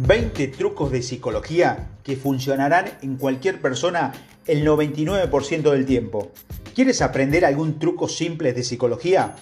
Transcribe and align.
20 0.00 0.48
trucos 0.48 0.92
de 0.92 1.02
psicología 1.02 1.88
que 2.04 2.14
funcionarán 2.14 2.86
en 3.02 3.16
cualquier 3.16 3.60
persona 3.60 4.12
el 4.46 4.64
99% 4.64 5.72
del 5.72 5.86
tiempo. 5.86 6.30
¿Quieres 6.74 7.02
aprender 7.02 7.44
algún 7.44 7.80
truco 7.80 8.08
simple 8.08 8.52
de 8.52 8.62
psicología? 8.62 9.34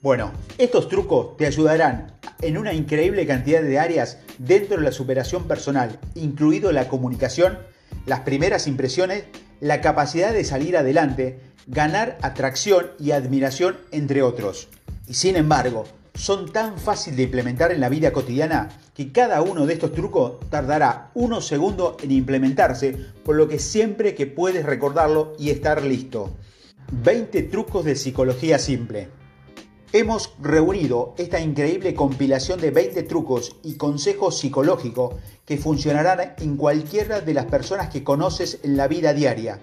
Bueno, 0.00 0.32
estos 0.58 0.88
trucos 0.88 1.36
te 1.36 1.46
ayudarán 1.46 2.18
en 2.40 2.58
una 2.58 2.72
increíble 2.72 3.26
cantidad 3.26 3.62
de 3.62 3.78
áreas 3.78 4.18
dentro 4.38 4.78
de 4.78 4.82
la 4.82 4.90
superación 4.90 5.44
personal, 5.44 6.00
incluido 6.16 6.72
la 6.72 6.88
comunicación, 6.88 7.58
las 8.04 8.20
primeras 8.20 8.66
impresiones, 8.66 9.24
la 9.60 9.80
capacidad 9.80 10.32
de 10.32 10.42
salir 10.42 10.76
adelante, 10.76 11.38
ganar 11.68 12.18
atracción 12.22 12.90
y 12.98 13.12
admiración, 13.12 13.76
entre 13.92 14.22
otros. 14.22 14.68
Y 15.06 15.14
sin 15.14 15.36
embargo, 15.36 15.84
son 16.14 16.52
tan 16.52 16.78
fáciles 16.78 17.16
de 17.16 17.22
implementar 17.24 17.72
en 17.72 17.80
la 17.80 17.88
vida 17.88 18.12
cotidiana 18.12 18.68
que 18.94 19.12
cada 19.12 19.40
uno 19.42 19.66
de 19.66 19.74
estos 19.74 19.92
trucos 19.92 20.40
tardará 20.50 21.10
unos 21.14 21.46
segundos 21.46 21.96
en 22.02 22.12
implementarse, 22.12 22.96
por 23.24 23.36
lo 23.36 23.48
que 23.48 23.58
siempre 23.58 24.14
que 24.14 24.26
puedes 24.26 24.66
recordarlo 24.66 25.34
y 25.38 25.50
estar 25.50 25.82
listo. 25.82 26.30
20 26.92 27.44
trucos 27.44 27.84
de 27.84 27.96
psicología 27.96 28.58
simple. 28.58 29.08
Hemos 29.94 30.34
reunido 30.40 31.14
esta 31.18 31.40
increíble 31.40 31.94
compilación 31.94 32.60
de 32.60 32.70
20 32.70 33.02
trucos 33.04 33.56
y 33.62 33.76
consejos 33.76 34.38
psicológicos 34.38 35.14
que 35.44 35.58
funcionarán 35.58 36.34
en 36.38 36.56
cualquiera 36.56 37.20
de 37.20 37.34
las 37.34 37.46
personas 37.46 37.90
que 37.90 38.04
conoces 38.04 38.60
en 38.62 38.76
la 38.76 38.88
vida 38.88 39.12
diaria. 39.12 39.60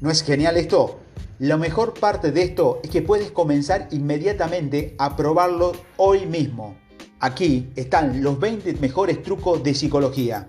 ¿No 0.00 0.10
es 0.10 0.22
genial 0.22 0.56
esto? 0.56 1.00
La 1.38 1.58
mejor 1.58 1.92
parte 1.92 2.32
de 2.32 2.42
esto 2.42 2.80
es 2.82 2.88
que 2.88 3.02
puedes 3.02 3.30
comenzar 3.30 3.88
inmediatamente 3.90 4.94
a 4.96 5.16
probarlo 5.16 5.72
hoy 5.98 6.24
mismo. 6.24 6.76
Aquí 7.20 7.68
están 7.76 8.22
los 8.22 8.40
20 8.40 8.72
mejores 8.80 9.22
trucos 9.22 9.62
de 9.62 9.74
psicología. 9.74 10.46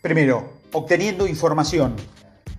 Primero, 0.00 0.54
obteniendo 0.72 1.28
información. 1.28 1.94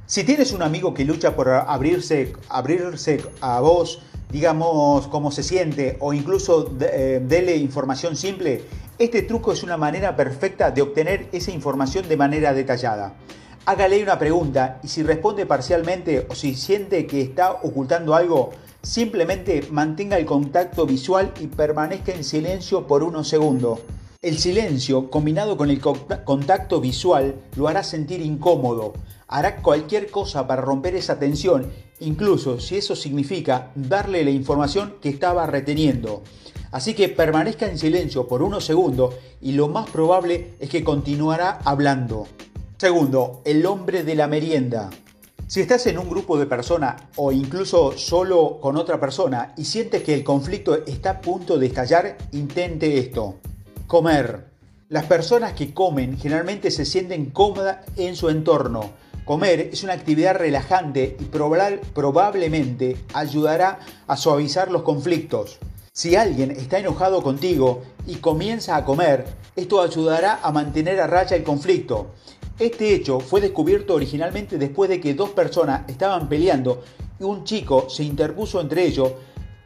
Si 0.06 0.24
tienes 0.24 0.54
un 0.54 0.62
amigo 0.62 0.94
que 0.94 1.04
lucha 1.04 1.36
por 1.36 1.50
abrirse, 1.50 2.32
abrirse 2.48 3.22
a 3.42 3.60
vos, 3.60 4.02
digamos 4.32 5.08
cómo 5.08 5.30
se 5.30 5.44
siente 5.44 5.98
o 6.00 6.14
incluso 6.14 6.64
de, 6.64 7.18
eh, 7.18 7.20
dele 7.20 7.58
información 7.58 8.16
simple, 8.16 8.64
este 8.98 9.22
truco 9.22 9.52
es 9.52 9.64
una 9.64 9.76
manera 9.76 10.16
perfecta 10.16 10.72
de 10.72 10.82
obtener 10.82 11.28
esa 11.34 11.52
información 11.52 12.08
de 12.08 12.16
manera 12.16 12.54
detallada 12.54 13.16
hágale 13.66 14.04
una 14.04 14.20
pregunta 14.20 14.80
y 14.84 14.88
si 14.88 15.04
responde 15.04 15.46
parcialmente 15.46 16.28
o 16.30 16.36
si 16.36 16.56
siente 16.56 17.08
que 17.08 17.22
está 17.22 17.52
ocultando 17.52 18.14
algo, 18.16 18.52
simplemente 18.82 19.68
mantenga 19.72 20.18
el 20.18 20.26
contacto 20.26 20.86
visual 20.86 21.34
y 21.40 21.48
permanezca 21.48 22.14
en 22.14 22.24
silencio 22.24 22.88
por 22.88 23.04
unos 23.04 23.28
segundos. 23.28 23.80
El 24.22 24.38
silencio, 24.38 25.10
combinado 25.10 25.58
con 25.58 25.70
el 25.70 25.82
contacto 25.82 26.80
visual, 26.80 27.36
lo 27.58 27.68
hará 27.68 27.84
sentir 27.84 28.22
incómodo. 28.22 28.94
Hará 29.28 29.58
cualquier 29.58 30.10
cosa 30.10 30.48
para 30.48 30.62
romper 30.62 30.96
esa 30.96 31.20
tensión, 31.20 31.70
incluso 32.00 32.60
si 32.60 32.78
eso 32.78 32.96
significa 32.96 33.72
darle 33.76 34.24
la 34.24 34.32
información 34.32 34.96
que 35.02 35.10
estaba 35.10 35.46
reteniendo. 35.46 36.24
Así 36.72 36.94
que 36.94 37.10
permanezca 37.10 37.68
en 37.68 37.78
silencio 37.78 38.28
por 38.28 38.42
unos 38.42 38.66
segundos 38.66 39.16
y 39.42 39.54
lo 39.54 39.68
más 39.68 39.90
probable 39.90 40.54
es 40.60 40.70
que 40.70 40.84
continuará 40.84 41.60
hablando. 41.66 42.28
Segundo, 42.84 43.42
el 43.46 43.66
hombre 43.66 44.04
de 44.04 44.14
la 44.14 44.28
merienda. 44.28 44.90
Si 45.48 45.62
estás 45.62 45.88
en 45.88 45.98
un 45.98 46.10
grupo 46.10 46.38
de 46.38 46.48
personas 46.48 47.02
o 47.16 47.32
incluso 47.32 47.98
solo 47.98 48.60
con 48.60 48.76
otra 48.76 49.00
persona 49.00 49.54
y 49.56 49.64
sientes 49.64 50.04
que 50.04 50.14
el 50.14 50.26
conflicto 50.26 50.86
está 50.86 51.12
a 51.12 51.22
punto 51.22 51.58
de 51.58 51.68
estallar, 51.68 52.18
intente 52.34 52.98
esto. 53.00 53.36
Comer. 53.88 54.48
Las 54.90 55.06
personas 55.06 55.54
que 55.54 55.74
comen 55.74 56.20
generalmente 56.20 56.72
se 56.72 56.84
sienten 56.84 57.28
cómodas 57.28 57.86
en 57.96 58.18
su 58.18 58.28
entorno. 58.28 58.90
Comer 59.24 59.70
es 59.72 59.82
una 59.86 59.94
actividad 59.94 60.36
relajante 60.36 61.16
y 61.18 61.24
probablemente 61.24 62.98
ayudará 63.14 63.80
a 64.08 64.18
suavizar 64.18 64.70
los 64.70 64.82
conflictos. 64.82 65.58
Si 65.94 66.18
alguien 66.18 66.52
está 66.52 66.80
enojado 66.80 67.24
contigo 67.24 67.84
y 68.06 68.16
comienza 68.16 68.76
a 68.76 68.84
comer, 68.84 69.26
esto 69.56 69.82
ayudará 69.82 70.40
a 70.44 70.52
mantener 70.52 71.00
a 71.00 71.08
raya 71.08 71.38
el 71.38 71.44
conflicto. 71.44 72.08
Este 72.60 72.94
hecho 72.94 73.20
fue 73.20 73.42
descubierto 73.42 73.96
originalmente 73.96 74.58
después 74.58 74.90
de 74.90 75.02
que 75.02 75.16
dos 75.16 75.32
personas 75.32 75.90
estaban 75.90 76.30
peleando 76.30 76.84
y 77.20 77.24
un 77.24 77.44
chico 77.44 77.90
se 77.90 78.04
interpuso 78.04 78.62
entre 78.62 78.86
ellos, 78.86 79.12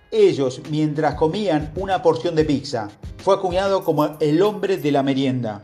ellos 0.10 0.62
mientras 0.70 1.16
comían 1.16 1.74
una 1.76 2.02
porción 2.02 2.34
de 2.36 2.46
pizza. 2.46 2.90
Fue 3.18 3.36
acuñado 3.36 3.84
como 3.84 4.18
el 4.22 4.42
hombre 4.42 4.78
de 4.78 4.92
la 4.92 5.04
merienda. 5.04 5.64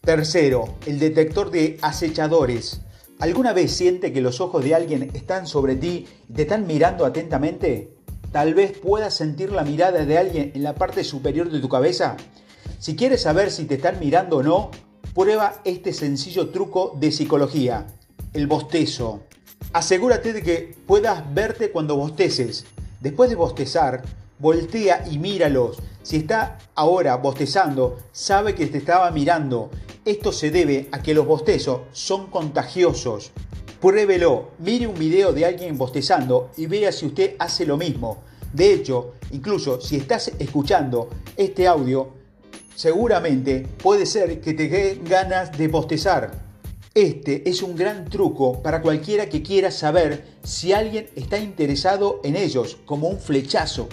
Tercero, 0.00 0.76
el 0.86 0.98
detector 0.98 1.50
de 1.50 1.78
acechadores. 1.82 2.80
¿Alguna 3.18 3.52
vez 3.52 3.70
siente 3.72 4.12
que 4.12 4.22
los 4.22 4.40
ojos 4.40 4.64
de 4.64 4.74
alguien 4.74 5.10
están 5.14 5.46
sobre 5.46 5.76
ti 5.76 6.06
y 6.28 6.32
te 6.32 6.42
están 6.42 6.66
mirando 6.66 7.04
atentamente? 7.04 7.94
Tal 8.32 8.54
vez 8.54 8.78
puedas 8.78 9.14
sentir 9.14 9.52
la 9.52 9.62
mirada 9.62 10.06
de 10.06 10.18
alguien 10.18 10.52
en 10.54 10.62
la 10.62 10.74
parte 10.74 11.04
superior 11.04 11.50
de 11.50 11.60
tu 11.60 11.68
cabeza. 11.68 12.16
Si 12.78 12.96
quieres 12.96 13.22
saber 13.22 13.50
si 13.50 13.66
te 13.66 13.74
están 13.74 14.00
mirando 14.00 14.38
o 14.38 14.42
no, 14.42 14.70
Prueba 15.14 15.60
este 15.64 15.92
sencillo 15.92 16.48
truco 16.48 16.96
de 16.98 17.12
psicología, 17.12 17.86
el 18.32 18.46
bostezo. 18.46 19.20
Asegúrate 19.74 20.32
de 20.32 20.42
que 20.42 20.74
puedas 20.86 21.22
verte 21.34 21.70
cuando 21.70 21.96
bosteces. 21.96 22.64
Después 22.98 23.28
de 23.28 23.36
bostezar, 23.36 24.00
voltea 24.38 25.04
y 25.10 25.18
míralos. 25.18 25.76
Si 26.02 26.16
está 26.16 26.56
ahora 26.74 27.16
bostezando, 27.16 27.98
sabe 28.10 28.54
que 28.54 28.66
te 28.68 28.78
estaba 28.78 29.10
mirando. 29.10 29.70
Esto 30.06 30.32
se 30.32 30.50
debe 30.50 30.88
a 30.92 31.02
que 31.02 31.12
los 31.12 31.26
bostezos 31.26 31.82
son 31.92 32.28
contagiosos. 32.28 33.32
Pruébelo, 33.82 34.52
mire 34.60 34.86
un 34.86 34.98
video 34.98 35.34
de 35.34 35.44
alguien 35.44 35.76
bostezando 35.76 36.52
y 36.56 36.64
vea 36.64 36.90
si 36.90 37.04
usted 37.04 37.36
hace 37.38 37.66
lo 37.66 37.76
mismo. 37.76 38.22
De 38.54 38.72
hecho, 38.72 39.12
incluso 39.30 39.78
si 39.78 39.96
estás 39.96 40.32
escuchando 40.38 41.10
este 41.36 41.68
audio, 41.68 42.21
seguramente 42.74 43.66
puede 43.82 44.06
ser 44.06 44.40
que 44.40 44.54
te 44.54 44.68
dé 44.68 45.00
ganas 45.04 45.56
de 45.56 45.68
bostezar. 45.68 46.30
Este 46.94 47.48
es 47.48 47.62
un 47.62 47.74
gran 47.74 48.04
truco 48.04 48.60
para 48.62 48.82
cualquiera 48.82 49.28
que 49.28 49.42
quiera 49.42 49.70
saber 49.70 50.24
si 50.42 50.74
alguien 50.74 51.08
está 51.16 51.38
interesado 51.38 52.20
en 52.22 52.36
ellos, 52.36 52.76
como 52.84 53.08
un 53.08 53.18
flechazo, 53.18 53.88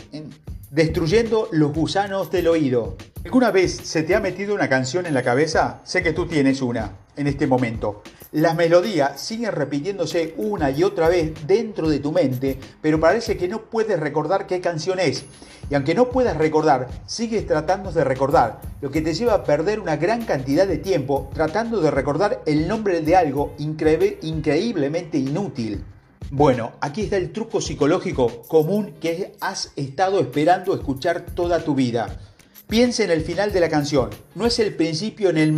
destruyendo 0.72 1.48
los 1.52 1.74
gusanos 1.74 2.30
del 2.32 2.48
oído. 2.48 2.96
¿Alguna 3.26 3.52
vez 3.52 3.76
se 3.76 4.04
te 4.04 4.16
ha 4.16 4.20
metido 4.20 4.54
una 4.54 4.70
canción 4.70 5.06
en 5.06 5.14
la 5.14 5.24
cabeza? 5.24 5.82
Sé 5.84 6.04
que 6.04 6.14
tú 6.14 6.28
tienes 6.28 6.62
una 6.62 6.98
en 7.16 7.28
este 7.28 7.48
momento. 7.48 8.02
Las 8.32 8.56
melodías 8.56 9.20
siguen 9.20 9.52
repitiéndose 9.52 10.36
una 10.38 10.70
y 10.70 10.84
otra 10.84 11.10
vez 11.10 11.34
dentro 11.48 11.90
de 11.90 12.00
tu 12.00 12.12
mente, 12.12 12.60
pero 12.82 13.00
parece 13.00 13.36
que 13.38 13.48
no 13.48 13.64
puedes 13.64 14.00
recordar 14.00 14.46
qué 14.46 14.62
canción 14.62 15.00
es. 15.00 15.26
Y 15.70 15.76
aunque 15.76 15.96
no 15.96 16.10
puedas 16.10 16.38
recordar, 16.38 16.88
sigues 17.06 17.46
tratando 17.46 17.92
de 17.92 18.04
recordar, 18.04 18.62
lo 18.82 18.92
que 18.92 19.02
te 19.02 19.14
lleva 19.14 19.34
a 19.34 19.44
perder 19.44 19.80
una 19.80 19.98
gran 19.98 20.26
cantidad 20.26 20.68
de 20.68 20.78
tiempo 20.78 21.30
tratando 21.34 21.82
de 21.82 21.92
recordar 21.92 22.42
el 22.46 22.68
nombre 22.68 23.02
de 23.02 23.16
algo 23.16 23.54
increíblemente 23.58 25.18
inútil. 25.18 25.84
Bueno, 26.32 26.74
aquí 26.80 27.02
está 27.02 27.18
el 27.18 27.32
truco 27.32 27.60
psicológico 27.60 28.44
común 28.44 28.94
que 29.02 29.34
has 29.42 29.72
estado 29.76 30.20
esperando 30.20 30.76
escuchar 30.76 31.26
toda 31.34 31.64
tu 31.64 31.74
vida. 31.74 32.20
Piensa 32.68 33.04
en 33.04 33.10
el 33.10 33.22
final 33.22 33.52
de 33.52 33.60
la 33.60 33.68
canción. 33.68 34.12
No 34.36 34.46
es 34.46 34.60
el 34.60 34.76
principio 34.76 35.34
ni 35.34 35.42
el 35.42 35.54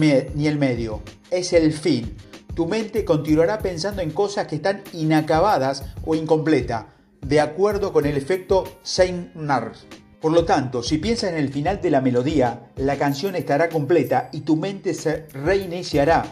medio, 0.57 1.01
es 1.29 1.51
el 1.51 1.73
fin. 1.73 2.15
Tu 2.55 2.67
mente 2.67 3.03
continuará 3.03 3.59
pensando 3.59 4.01
en 4.01 4.11
cosas 4.11 4.47
que 4.47 4.55
están 4.55 4.81
inacabadas 4.93 5.83
o 6.05 6.15
incompletas, 6.15 6.85
de 7.19 7.41
acuerdo 7.41 7.91
con 7.91 8.05
el 8.05 8.15
efecto 8.15 8.63
Saint-Nars. 8.81 9.85
Por 10.21 10.31
lo 10.31 10.45
tanto, 10.45 10.83
si 10.83 10.99
piensas 10.99 11.31
en 11.31 11.37
el 11.37 11.51
final 11.51 11.81
de 11.81 11.89
la 11.89 11.99
melodía, 11.99 12.71
la 12.77 12.95
canción 12.95 13.35
estará 13.35 13.67
completa 13.67 14.29
y 14.31 14.41
tu 14.41 14.55
mente 14.55 14.93
se 14.93 15.27
reiniciará. 15.33 16.23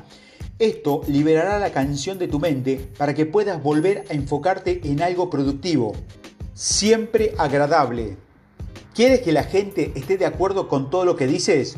Esto 0.59 1.01
liberará 1.07 1.57
la 1.57 1.71
canción 1.71 2.19
de 2.19 2.27
tu 2.27 2.39
mente 2.39 2.89
para 2.97 3.13
que 3.13 3.25
puedas 3.25 3.63
volver 3.63 4.05
a 4.09 4.13
enfocarte 4.13 4.81
en 4.83 5.01
algo 5.01 5.29
productivo, 5.29 5.93
siempre 6.53 7.33
agradable, 7.37 8.17
¿Quieres 8.99 9.21
que 9.21 9.31
la 9.31 9.43
gente 9.43 9.93
esté 9.95 10.17
de 10.17 10.25
acuerdo 10.25 10.67
con 10.67 10.89
todo 10.89 11.05
lo 11.05 11.15
que 11.15 11.25
dices? 11.25 11.77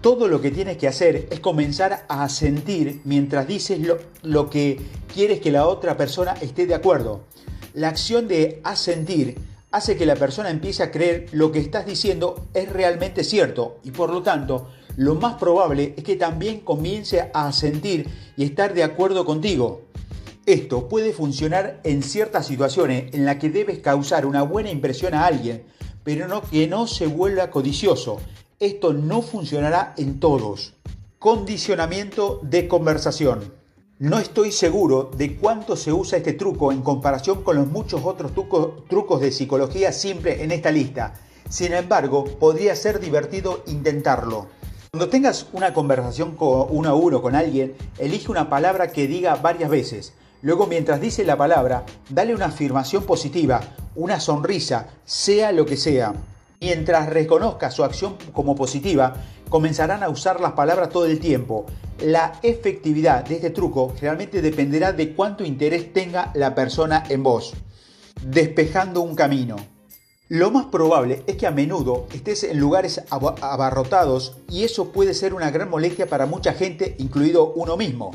Todo 0.00 0.28
lo 0.28 0.40
que 0.40 0.50
tienes 0.50 0.78
que 0.78 0.88
hacer 0.88 1.28
es 1.30 1.40
comenzar 1.40 2.06
a 2.08 2.26
sentir 2.30 3.02
mientras 3.04 3.46
dices 3.46 3.80
lo, 4.22 4.48
que 4.48 4.80
quieres 5.12 5.40
que 5.40 5.52
la 5.52 5.66
otra 5.66 5.98
persona 5.98 6.32
esté 6.40 6.66
de 6.66 6.74
acuerdo. 6.74 7.20
La 7.74 7.88
acción 7.88 8.28
de 8.28 8.62
asentir 8.64 9.36
hace 9.72 9.98
que 9.98 10.06
la 10.06 10.16
persona 10.16 10.48
empiece 10.48 10.82
a 10.82 10.90
creer 10.90 11.26
lo 11.32 11.52
que 11.52 11.58
estás 11.58 11.84
diciendo 11.84 12.46
es 12.54 12.72
realmente 12.72 13.24
cierto 13.24 13.80
y 13.84 13.90
por 13.90 14.10
lo 14.10 14.22
tanto 14.22 14.70
lo 14.98 15.14
más 15.14 15.34
probable 15.34 15.94
es 15.96 16.02
que 16.02 16.16
también 16.16 16.58
comience 16.58 17.30
a 17.32 17.52
sentir 17.52 18.08
y 18.36 18.42
estar 18.42 18.74
de 18.74 18.82
acuerdo 18.82 19.24
contigo. 19.24 19.82
Esto 20.44 20.88
puede 20.88 21.12
funcionar 21.12 21.80
en 21.84 22.02
ciertas 22.02 22.48
situaciones 22.48 23.14
en 23.14 23.24
las 23.24 23.36
que 23.36 23.48
debes 23.48 23.78
causar 23.78 24.26
una 24.26 24.42
buena 24.42 24.72
impresión 24.72 25.14
a 25.14 25.24
alguien, 25.24 25.62
pero 26.02 26.26
no, 26.26 26.42
que 26.42 26.66
no 26.66 26.88
se 26.88 27.06
vuelva 27.06 27.48
codicioso. 27.48 28.18
Esto 28.58 28.92
no 28.92 29.22
funcionará 29.22 29.94
en 29.98 30.18
todos. 30.18 30.74
Condicionamiento 31.20 32.40
de 32.42 32.66
conversación. 32.66 33.54
No 34.00 34.18
estoy 34.18 34.50
seguro 34.50 35.12
de 35.16 35.36
cuánto 35.36 35.76
se 35.76 35.92
usa 35.92 36.18
este 36.18 36.32
truco 36.32 36.72
en 36.72 36.82
comparación 36.82 37.44
con 37.44 37.54
los 37.54 37.68
muchos 37.68 38.00
otros 38.04 38.32
trucos 38.34 39.20
de 39.20 39.30
psicología 39.30 39.92
simple 39.92 40.42
en 40.42 40.50
esta 40.50 40.72
lista. 40.72 41.14
Sin 41.48 41.72
embargo, 41.72 42.24
podría 42.24 42.74
ser 42.74 42.98
divertido 42.98 43.62
intentarlo. 43.68 44.57
Cuando 44.98 45.12
tengas 45.12 45.46
una 45.52 45.72
conversación 45.72 46.34
uno 46.40 46.88
a 46.88 46.94
uno 46.94 47.22
con 47.22 47.36
alguien, 47.36 47.76
elige 47.98 48.32
una 48.32 48.50
palabra 48.50 48.88
que 48.88 49.06
diga 49.06 49.36
varias 49.36 49.70
veces. 49.70 50.12
Luego, 50.42 50.66
mientras 50.66 51.00
dice 51.00 51.22
la 51.22 51.36
palabra, 51.36 51.86
dale 52.10 52.34
una 52.34 52.46
afirmación 52.46 53.04
positiva, 53.04 53.60
una 53.94 54.18
sonrisa, 54.18 54.88
sea 55.04 55.52
lo 55.52 55.66
que 55.66 55.76
sea. 55.76 56.14
Mientras 56.60 57.10
reconozca 57.10 57.70
su 57.70 57.84
acción 57.84 58.16
como 58.32 58.56
positiva, 58.56 59.14
comenzarán 59.48 60.02
a 60.02 60.08
usar 60.08 60.40
las 60.40 60.54
palabras 60.54 60.88
todo 60.88 61.06
el 61.06 61.20
tiempo. 61.20 61.66
La 62.00 62.32
efectividad 62.42 63.24
de 63.24 63.36
este 63.36 63.50
truco 63.50 63.94
realmente 64.00 64.42
dependerá 64.42 64.92
de 64.92 65.14
cuánto 65.14 65.44
interés 65.44 65.92
tenga 65.92 66.32
la 66.34 66.56
persona 66.56 67.04
en 67.08 67.22
vos. 67.22 67.54
Despejando 68.26 69.02
un 69.02 69.14
camino. 69.14 69.77
Lo 70.30 70.50
más 70.50 70.66
probable 70.66 71.22
es 71.26 71.36
que 71.36 71.46
a 71.46 71.50
menudo 71.50 72.06
estés 72.12 72.44
en 72.44 72.58
lugares 72.58 73.00
abarrotados 73.08 74.36
y 74.50 74.64
eso 74.64 74.92
puede 74.92 75.14
ser 75.14 75.32
una 75.32 75.50
gran 75.50 75.70
molestia 75.70 76.06
para 76.06 76.26
mucha 76.26 76.52
gente, 76.52 76.96
incluido 76.98 77.54
uno 77.54 77.78
mismo. 77.78 78.10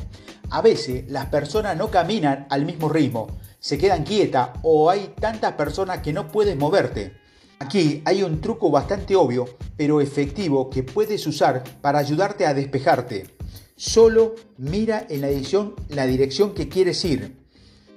A 0.51 0.61
veces 0.61 1.05
las 1.09 1.25
personas 1.25 1.75
no 1.75 1.89
caminan 1.89 2.45
al 2.51 2.65
mismo 2.65 2.87
ritmo, 2.87 3.39
se 3.59 3.79
quedan 3.79 4.03
quietas 4.03 4.49
o 4.61 4.91
hay 4.91 5.15
tantas 5.19 5.53
personas 5.53 6.03
que 6.03 6.13
no 6.13 6.27
puedes 6.27 6.55
moverte. 6.55 7.17
Aquí 7.57 8.03
hay 8.05 8.21
un 8.21 8.41
truco 8.41 8.69
bastante 8.69 9.15
obvio, 9.15 9.49
pero 9.75 9.99
efectivo 9.99 10.69
que 10.69 10.83
puedes 10.83 11.25
usar 11.25 11.63
para 11.81 11.97
ayudarte 11.97 12.45
a 12.45 12.53
despejarte. 12.53 13.25
Solo 13.75 14.35
mira 14.59 15.07
en 15.09 15.21
la 15.21 15.29
dirección, 15.29 15.73
la 15.89 16.05
dirección 16.05 16.53
que 16.53 16.69
quieres 16.69 17.03
ir. 17.05 17.37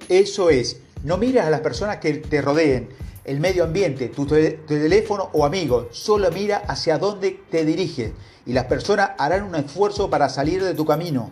Eso 0.09 0.49
es, 0.49 0.81
no 1.05 1.19
miras 1.19 1.47
a 1.47 1.51
las 1.51 1.61
personas 1.61 1.99
que 1.99 2.15
te 2.15 2.41
rodeen, 2.41 2.89
el 3.27 3.41
medio 3.41 3.65
ambiente, 3.65 4.09
tu, 4.09 4.25
teléfono 4.25 5.31
o 5.33 5.45
amigo. 5.45 5.89
Solo 5.91 6.31
mira 6.31 6.59
hacia 6.69 6.97
dónde 6.97 7.41
te 7.51 7.65
diriges 7.65 8.13
y 8.47 8.53
las 8.53 8.67
personas 8.67 9.11
harán 9.19 9.43
un 9.43 9.57
esfuerzo 9.57 10.09
para 10.09 10.29
salir 10.29 10.63
de 10.63 10.75
tu 10.75 10.87
camino. 10.87 11.31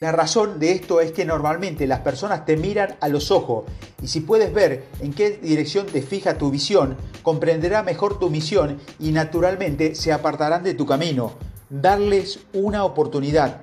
La 0.00 0.10
razón 0.10 0.58
de 0.58 0.72
esto 0.72 1.00
es 1.00 1.12
que 1.12 1.26
normalmente 1.26 1.86
las 1.86 2.00
personas 2.00 2.46
te 2.46 2.56
miran 2.56 2.96
a 3.00 3.08
los 3.08 3.30
ojos 3.30 3.64
y 4.02 4.08
si 4.08 4.20
puedes 4.20 4.52
ver 4.52 4.84
en 5.00 5.12
qué 5.12 5.30
dirección 5.30 5.86
te 5.86 6.02
fija 6.02 6.38
tu 6.38 6.50
visión, 6.50 6.96
comprenderá 7.22 7.82
mejor 7.82 8.18
tu 8.18 8.30
misión 8.30 8.80
y 8.98 9.12
naturalmente 9.12 9.94
se 9.94 10.12
apartarán 10.12 10.64
de 10.64 10.74
tu 10.74 10.86
camino. 10.86 11.32
Darles 11.68 12.40
una 12.54 12.84
oportunidad. 12.84 13.60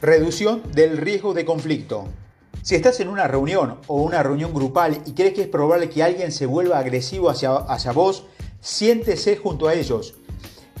Reducción 0.00 0.62
del 0.72 0.96
riesgo 0.96 1.34
de 1.34 1.44
conflicto. 1.44 2.08
Si 2.64 2.74
estás 2.74 2.98
en 3.00 3.08
una 3.08 3.28
reunión 3.28 3.76
o 3.88 4.00
una 4.00 4.22
reunión 4.22 4.54
grupal 4.54 5.02
y 5.04 5.12
crees 5.12 5.34
que 5.34 5.42
es 5.42 5.48
probable 5.48 5.90
que 5.90 6.02
alguien 6.02 6.32
se 6.32 6.46
vuelva 6.46 6.78
agresivo 6.78 7.28
hacia, 7.28 7.56
hacia 7.56 7.92
vos, 7.92 8.24
siéntese 8.62 9.36
junto 9.36 9.68
a 9.68 9.74
ellos. 9.74 10.14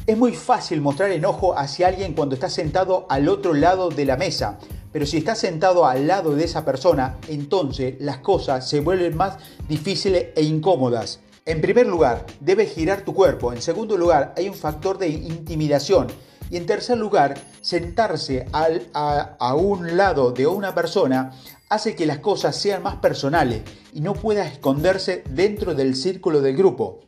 Es 0.06 0.16
muy 0.16 0.32
fácil 0.32 0.80
mostrar 0.80 1.12
enojo 1.12 1.58
hacia 1.58 1.88
alguien 1.88 2.14
cuando 2.14 2.36
estás 2.36 2.54
sentado 2.54 3.04
al 3.10 3.28
otro 3.28 3.52
lado 3.52 3.90
de 3.90 4.06
la 4.06 4.16
mesa, 4.16 4.58
pero 4.92 5.04
si 5.04 5.18
estás 5.18 5.40
sentado 5.40 5.84
al 5.84 6.06
lado 6.06 6.34
de 6.34 6.44
esa 6.44 6.64
persona, 6.64 7.18
entonces 7.28 7.96
las 7.98 8.16
cosas 8.16 8.66
se 8.66 8.80
vuelven 8.80 9.14
más 9.14 9.36
difíciles 9.68 10.28
e 10.36 10.42
incómodas. 10.42 11.20
En 11.44 11.60
primer 11.60 11.86
lugar, 11.86 12.24
debes 12.40 12.72
girar 12.72 13.02
tu 13.02 13.12
cuerpo. 13.12 13.52
En 13.52 13.60
segundo 13.60 13.98
lugar, 13.98 14.32
hay 14.38 14.48
un 14.48 14.54
factor 14.54 14.96
de 14.96 15.08
intimidación. 15.08 16.06
Y 16.54 16.56
en 16.56 16.66
tercer 16.66 16.96
lugar, 16.96 17.34
sentarse 17.62 18.46
a, 18.52 19.54
un 19.56 19.96
lado 19.96 20.30
de 20.30 20.46
una 20.46 20.72
persona 20.72 21.32
hace 21.68 21.96
que 21.96 22.06
las 22.06 22.20
cosas 22.20 22.54
sean 22.54 22.80
más 22.80 22.94
personales 22.94 23.62
y 23.92 24.00
no 24.00 24.12
pueda 24.14 24.46
esconderse 24.46 25.24
dentro 25.30 25.74
del 25.74 25.96
círculo 25.96 26.40
del 26.42 26.56
grupo. 26.56 27.00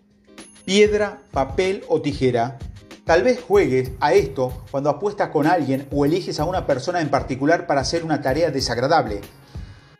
Piedra, 0.64 1.22
papel 1.30 1.84
o 1.86 2.02
tijera 2.02 2.58
Tal 3.04 3.22
vez 3.22 3.40
juegues 3.40 3.92
a 4.00 4.14
esto 4.14 4.64
cuando 4.72 4.90
apuestas 4.90 5.28
con 5.28 5.46
alguien 5.46 5.86
o 5.92 6.04
eliges 6.04 6.40
a 6.40 6.44
una 6.44 6.66
persona 6.66 7.00
en 7.00 7.08
particular 7.08 7.68
para 7.68 7.82
hacer 7.82 8.02
una 8.02 8.20
tarea 8.20 8.50
desagradable. 8.50 9.20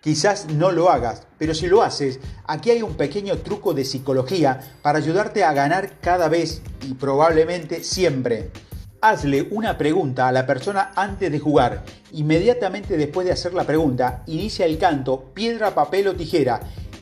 Quizás 0.00 0.46
no 0.48 0.72
lo 0.72 0.90
hagas, 0.90 1.22
pero 1.38 1.54
si 1.54 1.68
lo 1.68 1.84
haces, 1.84 2.18
aquí 2.48 2.70
hay 2.70 2.82
un 2.82 2.96
pequeño 2.96 3.38
truco 3.38 3.74
de 3.74 3.84
psicología 3.84 4.58
para 4.82 4.98
ayudarte 4.98 5.44
a 5.44 5.52
ganar 5.52 6.00
cada 6.00 6.28
vez 6.28 6.62
y 6.82 6.94
probablemente 6.94 7.84
siempre. 7.84 8.50
Hazle 9.08 9.46
una 9.52 9.78
pregunta 9.78 10.26
a 10.26 10.32
la 10.32 10.46
persona 10.46 10.90
antes 10.96 11.30
de 11.30 11.38
jugar. 11.38 11.84
Inmediatamente 12.10 12.96
después 12.96 13.24
de 13.24 13.32
hacer 13.32 13.54
la 13.54 13.62
pregunta, 13.62 14.24
inicia 14.26 14.66
el 14.66 14.78
canto 14.78 15.32
piedra, 15.32 15.76
papel 15.76 16.08
o 16.08 16.16
tijera. 16.16 16.58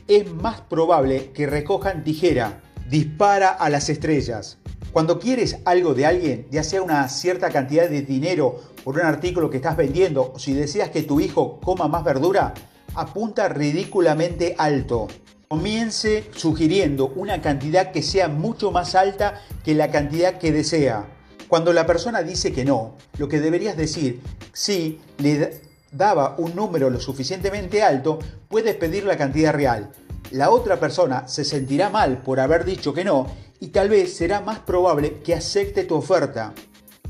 Es 0.07 0.31
más 0.31 0.61
probable 0.61 1.31
que 1.31 1.47
recojan 1.47 2.03
tijera. 2.03 2.61
Dispara 2.87 3.49
a 3.49 3.71
las 3.71 3.89
estrellas. 3.89 4.59
Cuando 4.93 5.17
quieres 5.17 5.57
algo 5.65 5.95
de 5.95 6.05
alguien, 6.05 6.45
ya 6.51 6.61
sea 6.61 6.83
una 6.83 7.09
cierta 7.09 7.49
cantidad 7.49 7.89
de 7.89 8.03
dinero 8.03 8.61
por 8.83 8.97
un 8.97 9.01
artículo 9.01 9.49
que 9.49 9.57
estás 9.57 9.75
vendiendo 9.75 10.31
o 10.35 10.37
si 10.37 10.53
deseas 10.53 10.91
que 10.91 11.01
tu 11.01 11.19
hijo 11.19 11.59
coma 11.59 11.87
más 11.87 12.03
verdura, 12.03 12.53
apunta 12.93 13.49
ridículamente 13.49 14.53
alto. 14.59 15.07
Comience 15.47 16.25
sugiriendo 16.35 17.07
una 17.15 17.41
cantidad 17.41 17.91
que 17.91 18.03
sea 18.03 18.27
mucho 18.27 18.69
más 18.69 18.93
alta 18.93 19.41
que 19.63 19.73
la 19.73 19.89
cantidad 19.89 20.37
que 20.37 20.51
desea. 20.51 21.14
Cuando 21.47 21.73
la 21.73 21.85
persona 21.85 22.23
dice 22.23 22.51
que 22.51 22.65
no, 22.65 22.95
lo 23.17 23.27
que 23.27 23.39
deberías 23.39 23.77
decir, 23.77 24.21
si 24.51 24.99
le 25.19 25.61
daba 25.91 26.35
un 26.37 26.55
número 26.55 26.89
lo 26.89 26.99
suficientemente 26.99 27.83
alto, 27.83 28.19
puedes 28.49 28.75
pedir 28.75 29.05
la 29.05 29.17
cantidad 29.17 29.53
real. 29.53 29.91
La 30.31 30.49
otra 30.49 30.79
persona 30.79 31.27
se 31.27 31.45
sentirá 31.45 31.89
mal 31.89 32.23
por 32.23 32.39
haber 32.39 32.65
dicho 32.65 32.93
que 32.93 33.05
no 33.05 33.27
y 33.59 33.67
tal 33.67 33.89
vez 33.89 34.15
será 34.15 34.41
más 34.41 34.59
probable 34.59 35.21
que 35.23 35.35
acepte 35.35 35.83
tu 35.83 35.95
oferta. 35.95 36.53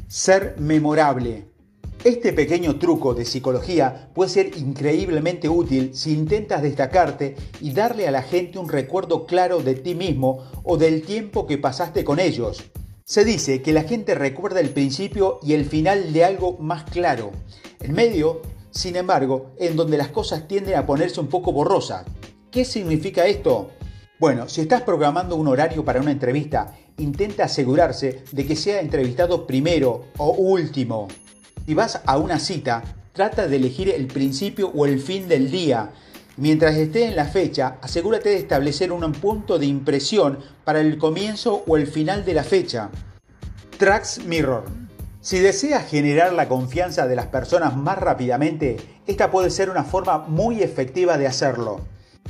Ser 0.08 0.56
memorable. 0.60 1.48
Este 2.04 2.34
pequeño 2.34 2.78
truco 2.78 3.16
de 3.16 3.26
psicología 3.26 4.10
puede 4.14 4.30
ser 4.30 4.58
increíblemente 4.58 5.50
útil 5.50 5.96
si 5.96 6.14
intentas 6.14 6.62
destacarte 6.62 7.36
y 7.62 7.72
darle 7.72 8.08
a 8.08 8.12
la 8.12 8.22
gente 8.22 8.60
un 8.60 8.70
recuerdo 8.70 9.26
claro 9.26 9.62
de 9.62 9.76
ti 9.76 9.96
mismo 9.96 10.44
o 10.64 10.78
del 10.78 11.02
tiempo 11.02 11.48
que 11.48 11.58
pasaste 11.58 12.04
con 12.04 12.20
ellos. 12.20 12.64
Se 13.07 13.24
dice 13.24 13.62
que 13.62 13.72
la 13.72 13.84
gente 13.84 14.15
recuerda 14.15 14.60
el 14.60 14.72
principio 14.72 15.39
y 15.44 15.53
el 15.53 15.65
final 15.65 16.12
de 16.12 16.25
algo 16.25 16.58
más 16.58 16.86
claro. 16.86 17.34
En 17.80 17.94
medio, 17.94 18.41
sin 18.72 18.96
embargo, 18.96 19.51
en 19.60 19.75
donde 19.75 20.00
las 20.00 20.08
cosas 20.08 20.48
tienden 20.48 20.74
a 20.74 20.88
ponerse 20.88 21.20
un 21.20 21.27
poco 21.27 21.51
borrosas. 21.51 22.03
¿Qué 22.50 22.65
significa 22.65 23.27
esto? 23.27 23.70
Bueno, 24.20 24.50
si 24.50 24.62
estás 24.62 24.82
programando 24.82 25.36
un 25.36 25.48
horario 25.48 25.86
para 25.86 26.01
una 26.01 26.10
entrevista, 26.10 26.75
intenta 26.98 27.44
asegurarse 27.44 28.24
de 28.32 28.48
que 28.48 28.56
sea 28.56 28.82
entrevistado 28.82 29.46
primero 29.46 30.06
o 30.18 30.32
último. 30.32 31.08
Si 31.68 31.75
vas 31.75 32.01
a 32.08 32.18
una 32.18 32.39
cita, 32.39 32.82
trata 33.13 33.48
de 33.48 33.58
elegir 33.58 33.89
el 33.89 34.08
principio 34.08 34.72
o 34.74 34.88
el 34.88 35.00
fin 35.00 35.27
del 35.27 35.51
día. 35.51 35.91
Mientras 36.38 36.75
esté 36.75 37.06
en 37.06 37.15
la 37.15 37.25
fecha, 37.25 37.77
asegúrate 37.82 38.27
de 38.27 38.38
establecer 38.38 38.92
un 38.92 39.10
punto 39.13 39.58
de 39.58 39.68
impresión 39.68 40.39
para 40.65 40.82
el 40.82 40.98
comienzo 40.98 41.63
o 41.65 41.77
el 41.77 41.88
final 41.88 42.25
de 42.25 42.34
la 42.34 42.44
fecha. 42.44 42.89
Tracks 43.77 44.25
Mirror. 44.25 44.65
Si 45.22 45.39
deseas 45.39 45.89
generar 45.89 46.34
la 46.34 46.50
confianza 46.50 47.08
de 47.08 47.15
las 47.15 47.27
personas 47.27 47.77
más 47.77 48.00
rápidamente, 48.00 48.75
esta 49.08 49.32
puede 49.32 49.50
ser 49.50 49.70
una 49.70 49.86
forma 49.86 50.20
muy 50.27 50.62
efectiva 50.62 51.18
de 51.18 51.27
hacerlo. 51.27 51.80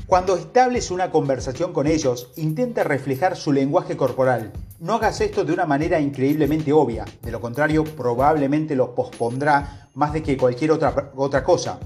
Cuando 0.05 0.35
estables 0.35 0.91
una 0.91 1.09
conversación 1.09 1.73
con 1.73 1.87
ellos, 1.87 2.31
intenta 2.35 2.83
reflejar 2.83 3.35
su 3.35 3.51
lenguaje 3.51 3.97
corporal. 3.97 4.51
No 4.79 4.93
hagas 4.93 5.19
esto 5.19 5.43
de 5.43 5.53
una 5.53 5.65
manera 5.65 5.99
increíblemente 5.99 6.71
obvia, 6.71 7.05
de 7.23 7.31
lo 7.31 7.41
contrario 7.41 7.83
probablemente 7.83 8.75
lo 8.75 8.93
pospondrá 8.93 9.89
más 9.95 10.13
de 10.13 10.21
que 10.21 10.37
cualquier 10.37 10.71
otra, 10.71 11.11
otra 11.15 11.43
cosa. 11.43 11.79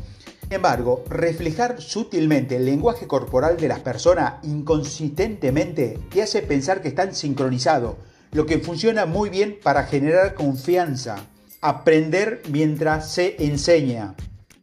Sin 0.49 0.55
embargo, 0.55 1.03
reflejar 1.07 1.79
sutilmente 1.79 2.55
el 2.55 2.65
lenguaje 2.65 3.05
corporal 3.05 3.55
de 3.57 3.67
las 3.67 3.81
personas 3.81 4.43
inconsistentemente 4.43 5.99
te 6.09 6.23
hace 6.23 6.41
pensar 6.41 6.81
que 6.81 6.87
están 6.87 7.13
sincronizados, 7.13 7.97
lo 8.31 8.47
que 8.47 8.57
funciona 8.57 9.05
muy 9.05 9.29
bien 9.29 9.59
para 9.61 9.83
generar 9.83 10.33
confianza. 10.33 11.17
Aprender 11.61 12.41
mientras 12.49 13.11
se 13.11 13.35
enseña. 13.45 14.15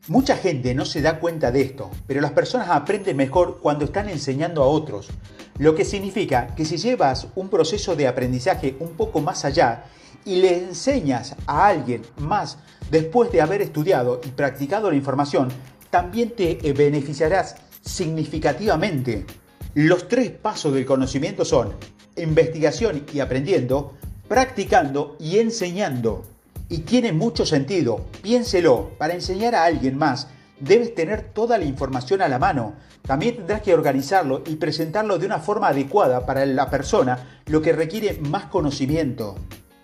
Mucha 0.08 0.36
gente 0.36 0.74
no 0.74 0.84
se 0.84 1.02
da 1.02 1.20
cuenta 1.20 1.52
de 1.52 1.60
esto, 1.60 1.88
pero 2.08 2.20
las 2.20 2.32
personas 2.32 2.68
aprenden 2.70 3.16
mejor 3.16 3.60
cuando 3.60 3.84
están 3.84 4.08
enseñando 4.08 4.64
a 4.64 4.66
otros, 4.66 5.10
lo 5.58 5.76
que 5.76 5.84
significa 5.84 6.48
que 6.56 6.64
si 6.64 6.78
llevas 6.78 7.28
un 7.36 7.48
proceso 7.48 7.94
de 7.94 8.08
aprendizaje 8.08 8.74
un 8.80 8.96
poco 8.96 9.20
más 9.20 9.44
allá 9.44 9.84
y 10.24 10.40
le 10.40 10.58
enseñas 10.58 11.36
a 11.46 11.68
alguien 11.68 12.02
más 12.18 12.58
después 12.90 13.30
de 13.30 13.40
haber 13.40 13.62
estudiado 13.62 14.20
y 14.24 14.30
practicado 14.30 14.90
la 14.90 14.96
información, 14.96 15.48
también 15.90 16.30
te 16.30 16.58
beneficiarás 16.72 17.56
significativamente. 17.84 19.26
Los 19.74 20.08
tres 20.08 20.30
pasos 20.30 20.72
del 20.74 20.86
conocimiento 20.86 21.44
son 21.44 21.74
investigación 22.16 23.04
y 23.12 23.20
aprendiendo, 23.20 23.94
practicando 24.28 25.16
y 25.20 25.38
enseñando. 25.38 26.24
Y 26.68 26.78
tiene 26.78 27.12
mucho 27.12 27.46
sentido, 27.46 28.06
piénselo, 28.22 28.90
para 28.98 29.14
enseñar 29.14 29.54
a 29.54 29.64
alguien 29.64 29.96
más 29.96 30.28
debes 30.60 30.94
tener 30.94 31.22
toda 31.32 31.58
la 31.58 31.64
información 31.64 32.22
a 32.22 32.28
la 32.28 32.38
mano. 32.38 32.74
También 33.02 33.36
tendrás 33.36 33.62
que 33.62 33.74
organizarlo 33.74 34.42
y 34.46 34.56
presentarlo 34.56 35.18
de 35.18 35.26
una 35.26 35.38
forma 35.38 35.68
adecuada 35.68 36.26
para 36.26 36.44
la 36.46 36.70
persona, 36.70 37.40
lo 37.46 37.62
que 37.62 37.72
requiere 37.72 38.18
más 38.20 38.46
conocimiento. 38.46 39.36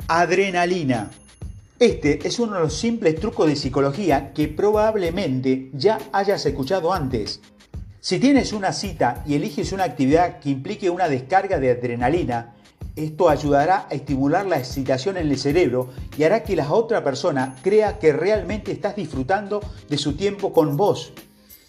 Adrenalina. 0.08 1.10
Este 1.82 2.28
es 2.28 2.38
uno 2.38 2.54
de 2.54 2.60
los 2.60 2.74
simples 2.74 3.18
trucos 3.18 3.48
de 3.48 3.56
psicología 3.56 4.32
que 4.32 4.46
probablemente 4.46 5.68
ya 5.72 5.98
hayas 6.12 6.46
escuchado 6.46 6.92
antes. 6.92 7.40
Si 7.98 8.20
tienes 8.20 8.52
una 8.52 8.72
cita 8.72 9.24
y 9.26 9.34
eliges 9.34 9.72
una 9.72 9.82
actividad 9.82 10.38
que 10.38 10.50
implique 10.50 10.90
una 10.90 11.08
descarga 11.08 11.58
de 11.58 11.72
adrenalina, 11.72 12.54
esto 12.94 13.28
ayudará 13.28 13.88
a 13.90 13.94
estimular 13.94 14.46
la 14.46 14.58
excitación 14.58 15.16
en 15.16 15.28
el 15.28 15.36
cerebro 15.36 15.90
y 16.16 16.22
hará 16.22 16.44
que 16.44 16.54
la 16.54 16.72
otra 16.72 17.02
persona 17.02 17.56
crea 17.62 17.98
que 17.98 18.12
realmente 18.12 18.70
estás 18.70 18.94
disfrutando 18.94 19.60
de 19.88 19.98
su 19.98 20.12
tiempo 20.12 20.52
con 20.52 20.76
vos. 20.76 21.12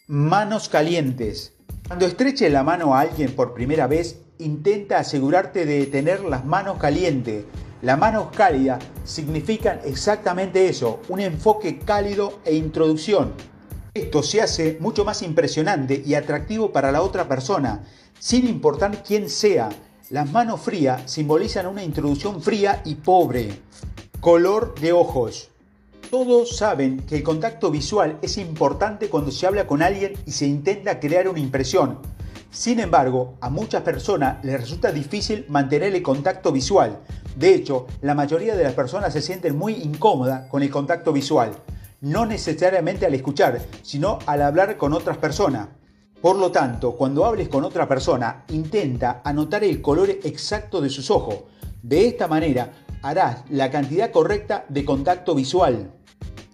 Manos 0.06 0.70
calientes. 0.70 1.54
Cuando 1.88 2.06
estreches 2.06 2.52
la 2.52 2.62
mano 2.62 2.94
a 2.94 3.00
alguien 3.00 3.32
por 3.32 3.56
primera 3.56 3.88
vez, 3.88 4.20
intenta 4.38 5.00
asegurarte 5.00 5.66
de 5.66 5.88
tener 5.88 6.24
las 6.24 6.46
manos 6.46 6.78
calientes. 6.78 7.46
Las 7.84 8.00
manos 8.00 8.30
cálidas 8.34 8.82
significan 9.04 9.82
exactamente 9.84 10.70
eso, 10.70 11.02
un 11.10 11.20
enfoque 11.20 11.80
cálido 11.80 12.40
e 12.46 12.56
introducción. 12.56 13.34
Esto 13.94 14.24
se 14.24 14.42
hace 14.42 14.78
mucho 14.80 15.04
más 15.04 15.22
impresionante 15.22 16.02
y 16.06 16.16
atractivo 16.16 16.72
para 16.72 16.94
la 16.94 17.02
otra 17.02 17.28
persona, 17.28 17.84
sin 18.18 18.48
importar 18.48 19.04
quién 19.04 19.30
sea 19.30 19.68
las 20.12 20.32
manos 20.32 20.62
frías 20.62 21.12
simbolizan 21.12 21.68
una 21.68 21.84
introducción 21.84 22.42
fría 22.42 22.82
y 22.86 22.96
pobre. 22.96 23.60
Color 24.22 24.80
de 24.80 24.94
ojos. 24.94 25.50
Todos 26.10 26.56
saben 26.56 27.02
que 27.02 27.18
el 27.18 27.24
contacto 27.24 27.70
visual 27.70 28.18
es 28.22 28.38
importante 28.38 29.10
cuando 29.10 29.30
se 29.30 29.46
habla 29.46 29.68
con 29.68 29.82
alguien 29.82 30.14
y 30.26 30.32
se 30.32 30.46
intenta 30.46 31.02
crear 31.02 31.28
una 31.28 31.40
impresión. 31.40 32.00
Sin 32.50 32.80
embargo, 32.80 33.34
a 33.42 33.50
muchas 33.50 33.82
personas 33.82 34.46
les 34.46 34.62
resulta 34.62 34.92
difícil 34.92 35.46
mantener 35.50 35.96
el 35.96 36.04
contacto 36.04 36.52
visual. 36.52 37.00
De 37.36 37.54
hecho, 37.54 37.88
la 38.02 38.14
mayoría 38.16 38.56
de 38.56 38.64
las 38.64 38.74
personas 38.74 39.14
se 39.14 39.22
sienten 39.22 39.58
muy 39.58 39.74
incómodas 39.74 40.48
con 40.50 40.62
el 40.62 40.70
contacto 40.70 41.12
visual. 41.12 41.52
No 42.02 42.26
necesariamente 42.26 43.06
al 43.06 43.14
escuchar, 43.14 43.62
sino 43.82 44.20
al 44.26 44.42
hablar 44.42 44.78
con 44.78 44.94
otras 44.94 45.18
personas. 45.18 45.70
Por 46.22 46.38
lo 46.38 46.52
tanto, 46.52 46.94
cuando 46.94 47.26
hables 47.26 47.50
con 47.50 47.64
otra 47.64 47.88
persona, 47.88 48.46
intenta 48.50 49.22
anotar 49.24 49.64
el 49.64 49.82
color 49.82 50.10
exacto 50.10 50.80
de 50.80 50.90
sus 50.90 51.12
ojos. 51.12 51.40
De 51.82 52.08
esta 52.08 52.28
manera, 52.28 52.72
harás 53.02 53.44
la 53.50 53.70
cantidad 53.70 54.12
correcta 54.12 54.66
de 54.70 54.86
contacto 54.86 55.36
visual. 55.36 55.92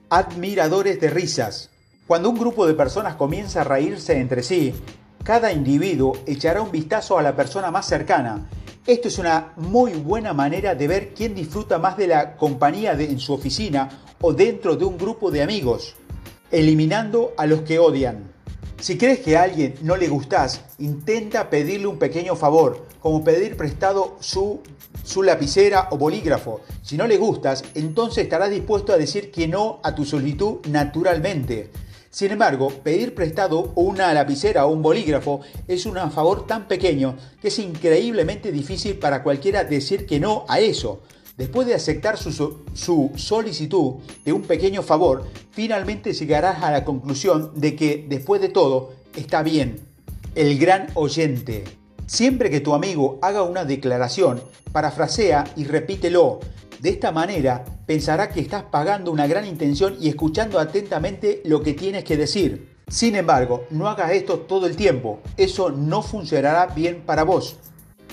Admiradores 0.09 0.99
de 0.99 1.09
risas. 1.09 1.69
Cuando 2.07 2.31
un 2.31 2.39
grupo 2.39 2.65
de 2.65 2.73
personas 2.73 3.15
comienza 3.15 3.61
a 3.61 3.65
reírse 3.65 4.19
entre 4.19 4.41
sí, 4.41 4.73
cada 5.23 5.51
individuo 5.51 6.17
echará 6.25 6.61
un 6.61 6.71
vistazo 6.71 7.19
a 7.19 7.21
la 7.21 7.35
persona 7.35 7.69
más 7.69 7.85
cercana. 7.85 8.49
Esto 8.87 9.09
es 9.09 9.19
una 9.19 9.53
muy 9.57 9.93
buena 9.93 10.33
manera 10.33 10.73
de 10.73 10.87
ver 10.87 11.13
quién 11.13 11.35
disfruta 11.35 11.77
más 11.77 11.97
de 11.97 12.07
la 12.07 12.37
compañía 12.37 12.93
en 12.93 13.19
su 13.19 13.33
oficina 13.33 13.89
o 14.21 14.33
dentro 14.33 14.75
de 14.77 14.85
un 14.85 14.97
grupo 14.97 15.31
de 15.31 15.43
amigos, 15.43 15.95
eliminando 16.49 17.33
a 17.37 17.45
los 17.45 17.61
que 17.61 17.77
odian. 17.77 18.31
Si 18.79 18.97
crees 18.97 19.19
que 19.19 19.35
a 19.35 19.43
alguien 19.43 19.75
no 19.81 19.97
le 19.97 20.07
gustás, 20.07 20.61
intenta 20.79 21.49
pedirle 21.49 21.87
un 21.87 21.99
pequeño 21.99 22.37
favor, 22.37 22.87
como 23.01 23.23
pedir 23.23 23.57
prestado 23.57 24.15
su, 24.21 24.61
su 25.03 25.23
lapicera 25.23 25.89
o 25.91 25.97
bolígrafo. 25.97 26.61
Si 26.81 26.95
no 26.95 27.05
le 27.05 27.17
gustas, 27.17 27.65
entonces 27.75 28.23
estarás 28.23 28.49
dispuesto 28.49 28.93
a 28.93 28.97
decir 28.97 29.29
que 29.29 29.49
no 29.49 29.81
a 29.83 29.93
tu 29.93 30.05
solicitud 30.05 30.65
naturalmente. 30.67 31.69
Sin 32.11 32.31
embargo, 32.31 32.69
pedir 32.83 33.13
prestado 33.13 33.71
una 33.75 34.11
lapicera 34.13 34.65
o 34.65 34.71
un 34.71 34.81
bolígrafo 34.81 35.41
es 35.67 35.85
un 35.85 35.95
favor 36.11 36.47
tan 36.47 36.67
pequeño 36.67 37.15
que 37.39 37.49
es 37.49 37.59
increíblemente 37.59 38.51
difícil 38.51 38.97
para 38.97 39.21
cualquiera 39.21 39.63
decir 39.63 40.07
que 40.07 40.19
no 40.19 40.43
a 40.47 40.59
eso. 40.59 41.01
Después 41.37 41.67
de 41.67 41.75
aceptar 41.75 42.17
su, 42.17 43.11
solicitud 43.15 43.93
de 44.25 44.33
un 44.33 44.41
pequeño 44.41 44.81
favor, 44.81 45.25
finalmente 45.51 46.13
llegarás 46.13 46.63
a 46.63 46.71
la 46.71 46.83
conclusión 46.83 47.53
de 47.55 47.75
que, 47.75 48.05
después 48.09 48.41
de 48.41 48.49
todo, 48.49 48.91
está 49.15 49.43
bien. 49.43 49.79
El 50.35 50.57
gran 50.57 50.87
oyente. 50.95 51.63
Siempre 52.07 52.49
que 52.49 52.59
tu 52.59 52.73
amigo 52.73 53.19
haga 53.21 53.43
una 53.43 53.63
declaración, 53.63 54.41
parafrasea 54.71 55.45
y 55.55 55.63
repítelo. 55.63 56.39
De 56.79 56.89
esta 56.89 57.11
manera 57.11 57.65
pensará 57.85 58.29
que 58.29 58.39
estás 58.39 58.63
pagando 58.63 59.11
una 59.11 59.27
gran 59.27 59.45
intención 59.45 59.97
y 59.99 60.07
escuchando 60.07 60.59
atentamente 60.59 61.41
lo 61.43 61.61
que 61.61 61.73
tienes 61.73 62.05
que 62.05 62.15
decir. 62.15 62.69
Sin 62.87 63.17
embargo, 63.17 63.65
no 63.69 63.89
hagas 63.89 64.11
esto 64.11 64.39
todo 64.39 64.65
el 64.65 64.77
tiempo. 64.77 65.19
Eso 65.35 65.71
no 65.71 66.01
funcionará 66.01 66.67
bien 66.67 67.03
para 67.05 67.23
vos. 67.23 67.57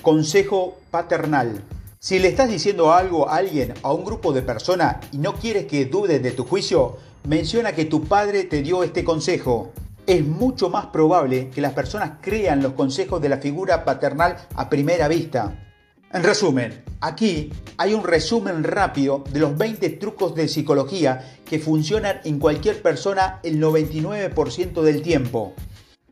Consejo 0.02 0.78
paternal. 0.90 1.62
Si 2.00 2.18
le 2.18 2.28
estás 2.28 2.48
diciendo 2.48 2.92
algo 2.92 3.28
a 3.28 3.36
alguien, 3.36 3.72
a 3.82 3.92
un 3.92 4.04
grupo 4.04 4.32
de 4.32 4.42
personas 4.42 4.96
y 5.12 5.18
no 5.18 5.34
quieres 5.34 5.66
que 5.66 5.86
dudes 5.86 6.20
de 6.20 6.32
tu 6.32 6.44
juicio, 6.44 6.96
menciona 7.24 7.72
que 7.72 7.84
tu 7.84 8.04
padre 8.04 8.44
te 8.44 8.62
dio 8.62 8.82
este 8.82 9.04
consejo. 9.04 9.70
Es 10.08 10.24
mucho 10.24 10.70
más 10.70 10.86
probable 10.86 11.50
que 11.50 11.60
las 11.60 11.72
personas 11.72 12.18
crean 12.20 12.62
los 12.62 12.72
consejos 12.72 13.22
de 13.22 13.28
la 13.28 13.38
figura 13.38 13.84
paternal 13.84 14.36
a 14.56 14.68
primera 14.68 15.06
vista. 15.06 15.65
En 16.12 16.22
resumen, 16.22 16.84
aquí 17.00 17.52
hay 17.76 17.92
un 17.92 18.04
resumen 18.04 18.62
rápido 18.62 19.24
de 19.32 19.40
los 19.40 19.58
20 19.58 19.90
trucos 19.90 20.36
de 20.36 20.46
psicología 20.46 21.36
que 21.44 21.58
funcionan 21.58 22.20
en 22.24 22.38
cualquier 22.38 22.80
persona 22.80 23.40
el 23.42 23.60
99% 23.60 24.82
del 24.82 25.02
tiempo. 25.02 25.54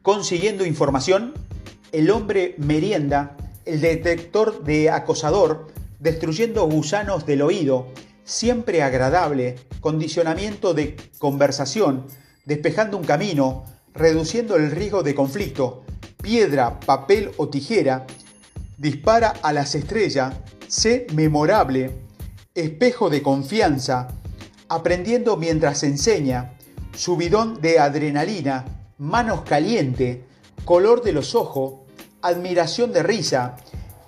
Consiguiendo 0.02 0.66
información, 0.66 1.32
el 1.92 2.10
hombre 2.10 2.56
merienda, 2.58 3.36
el 3.64 3.80
detector 3.80 4.64
de 4.64 4.90
acosador, 4.90 5.68
destruyendo 6.00 6.68
gusanos 6.68 7.24
del 7.24 7.42
oído, 7.42 7.86
siempre 8.24 8.82
agradable, 8.82 9.54
condicionamiento 9.80 10.74
de 10.74 10.96
conversación, 11.18 12.06
despejando 12.44 12.96
un 12.96 13.04
camino, 13.04 13.64
reduciendo 13.94 14.56
el 14.56 14.72
riesgo 14.72 15.04
de 15.04 15.14
conflicto, 15.14 15.84
piedra, 16.20 16.80
papel 16.80 17.30
o 17.36 17.48
tijera, 17.48 18.06
dispara 18.78 19.34
a 19.42 19.52
las 19.52 19.74
estrellas, 19.74 20.34
sé 20.68 21.06
memorable, 21.14 21.90
espejo 22.54 23.10
de 23.10 23.22
confianza, 23.22 24.08
aprendiendo 24.68 25.36
mientras 25.36 25.82
enseña, 25.82 26.54
subidón 26.94 27.60
de 27.60 27.78
adrenalina, 27.78 28.64
manos 28.98 29.42
caliente, 29.42 30.24
color 30.64 31.02
de 31.02 31.12
los 31.12 31.34
ojos, 31.34 31.80
admiración 32.22 32.92
de 32.92 33.02
risa, 33.02 33.56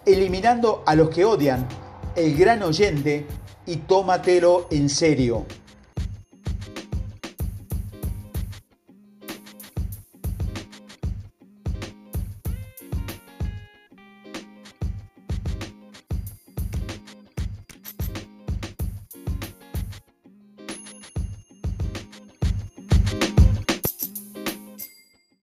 eliminando 0.05 0.83
a 0.87 0.95
los 0.95 1.11
que 1.11 1.25
odian, 1.25 1.67
el 2.15 2.37
gran 2.37 2.63
oyente 2.63 3.27
y 3.67 3.77
tómatelo 3.77 4.69
en 4.71 4.89
serio. 4.89 5.45